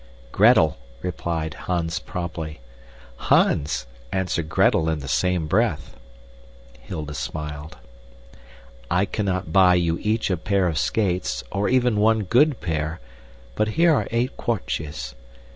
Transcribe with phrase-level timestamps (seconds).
[0.31, 2.59] "Gretel," replied Hans promptly.
[3.17, 5.95] "Hans," answered Gretel in the same breath.
[6.79, 7.77] Hilda smiled.
[8.89, 12.99] "I cannot buy you each a pair of skates, or even one good pair,
[13.53, 15.13] but here are eight kwartjes.